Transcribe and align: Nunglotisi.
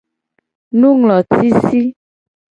Nunglotisi. 0.79 1.81